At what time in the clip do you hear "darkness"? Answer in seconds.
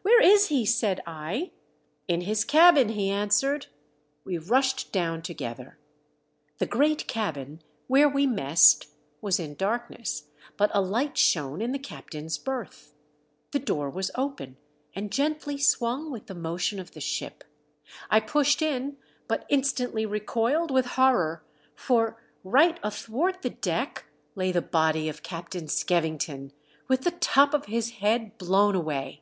9.56-10.24